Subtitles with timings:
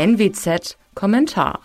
[0.00, 1.60] NWZ Kommentar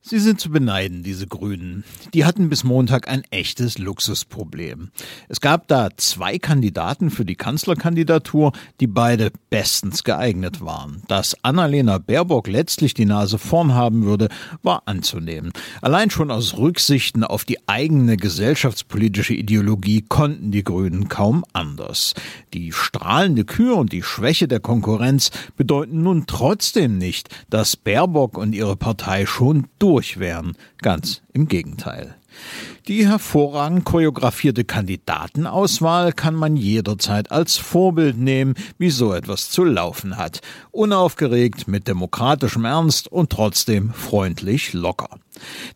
[0.00, 1.82] Sie sind zu beneiden, diese Grünen.
[2.14, 4.90] Die hatten bis Montag ein echtes Luxusproblem.
[5.28, 11.02] Es gab da zwei Kandidaten für die Kanzlerkandidatur, die beide bestens geeignet waren.
[11.08, 14.28] Dass Annalena Baerbock letztlich die Nase vorn haben würde,
[14.62, 15.50] war anzunehmen.
[15.82, 22.14] Allein schon aus Rücksichten auf die eigene gesellschaftspolitische Ideologie konnten die Grünen kaum anders.
[22.54, 28.54] Die strahlende Kür und die Schwäche der Konkurrenz bedeuten nun trotzdem nicht, dass Baerbock und
[28.54, 30.52] ihre Partei schon durch durch wären.
[30.82, 32.14] Ganz im Gegenteil.
[32.88, 40.18] Die hervorragend choreografierte Kandidatenauswahl kann man jederzeit als Vorbild nehmen, wie so etwas zu laufen
[40.18, 40.42] hat.
[40.72, 45.08] Unaufgeregt, mit demokratischem Ernst und trotzdem freundlich locker.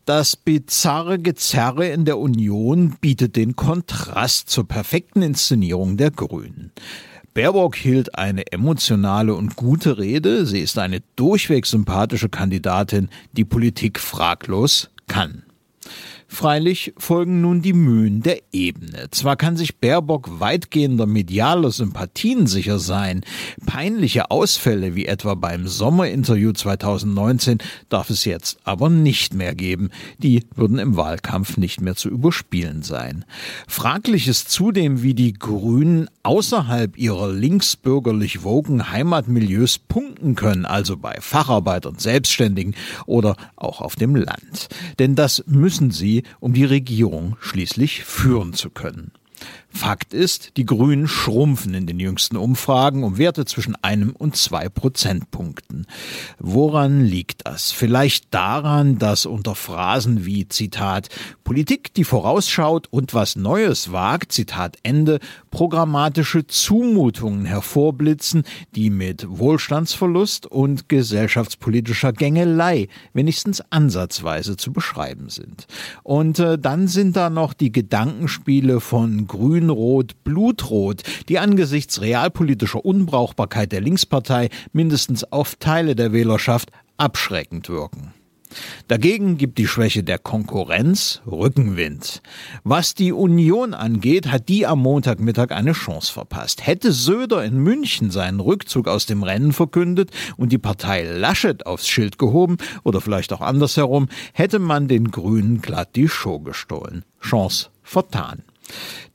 [0.05, 6.71] Das bizarre Gezerre in der Union bietet den Kontrast zur perfekten Inszenierung der Grünen.
[7.33, 10.45] Baerbock hielt eine emotionale und gute Rede.
[10.45, 15.43] Sie ist eine durchweg sympathische Kandidatin, die Politik fraglos kann.
[16.33, 19.07] Freilich folgen nun die Mühen der Ebene.
[19.11, 23.21] Zwar kann sich Baerbock weitgehender medialer Sympathien sicher sein,
[23.67, 29.91] peinliche Ausfälle wie etwa beim Sommerinterview 2019 darf es jetzt aber nicht mehr geben.
[30.17, 33.25] Die würden im Wahlkampf nicht mehr zu überspielen sein.
[33.67, 41.17] Fraglich ist zudem, wie die Grünen außerhalb ihrer linksbürgerlich wogen Heimatmilieus punkten können, also bei
[41.19, 42.73] Facharbeitern, Selbstständigen
[43.05, 44.69] oder auch auf dem Land.
[44.97, 49.11] Denn das müssen sie, um die Regierung schließlich führen zu können.
[49.69, 54.69] Fakt ist, die Grünen schrumpfen in den jüngsten Umfragen um Werte zwischen einem und zwei
[54.69, 55.87] Prozentpunkten.
[56.37, 57.71] Woran liegt das?
[57.71, 61.09] Vielleicht daran, dass unter Phrasen wie Zitat
[61.43, 68.43] Politik, die vorausschaut und was Neues wagt, Zitat Ende, programmatische Zumutungen hervorblitzen,
[68.75, 75.67] die mit Wohlstandsverlust und gesellschaftspolitischer Gängelei wenigstens ansatzweise zu beschreiben sind.
[76.03, 83.71] Und äh, dann sind da noch die Gedankenspiele von Grünrot, Blutrot, die angesichts realpolitischer Unbrauchbarkeit
[83.71, 88.13] der Linkspartei mindestens auf Teile der Wählerschaft abschreckend wirken.
[88.87, 92.21] Dagegen gibt die Schwäche der Konkurrenz Rückenwind.
[92.63, 96.67] Was die Union angeht, hat die am Montagmittag eine Chance verpasst.
[96.67, 101.87] Hätte Söder in München seinen Rückzug aus dem Rennen verkündet und die Partei Laschet aufs
[101.87, 107.03] Schild gehoben oder vielleicht auch andersherum, hätte man den Grünen glatt die Show gestohlen.
[107.19, 108.43] Chance vertan.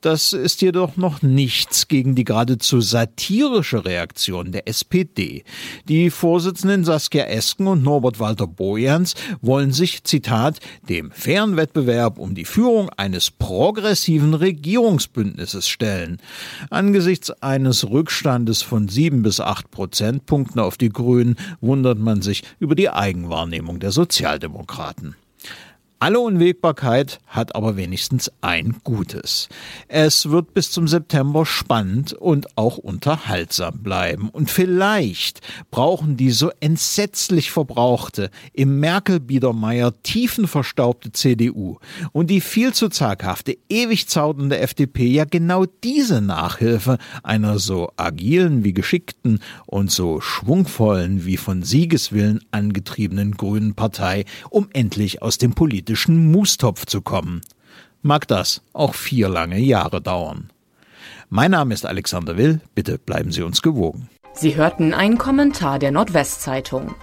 [0.01, 5.43] Das ist jedoch noch nichts gegen die geradezu satirische Reaktion der SPD.
[5.89, 12.37] Die Vorsitzenden Saskia Esken und Norbert Walter Bojans wollen sich, Zitat, dem fairen Wettbewerb um
[12.37, 16.19] die Führung eines progressiven Regierungsbündnisses stellen.
[16.71, 22.77] Angesichts eines Rückstandes von sieben bis acht Prozentpunkten auf die Grünen wundert man sich über
[22.77, 25.17] die Eigenwahrnehmung der Sozialdemokraten.
[26.01, 29.49] Alle Unwägbarkeit hat aber wenigstens ein Gutes.
[29.89, 34.29] Es wird bis zum September spannend und auch unterhaltsam bleiben.
[34.29, 35.41] Und vielleicht
[35.73, 41.79] brauchen die so entsetzlich verbrauchte, im Merkel-Biedermeier tiefenverstaubte CDU
[42.13, 48.63] und die viel zu zaghafte, ewig zaudernde FDP ja genau diese Nachhilfe einer so agilen
[48.63, 55.55] wie geschickten und so schwungvollen wie von Siegeswillen angetriebenen grünen Partei, um endlich aus dem
[55.55, 57.41] politischen politischen Mustopf zu kommen.
[58.03, 60.51] Mag das auch vier lange Jahre dauern.
[61.31, 64.11] Mein Name ist Alexander Will, bitte bleiben Sie uns gewogen.
[64.35, 66.95] Sie hörten einen Kommentar der Nordwestzeitung.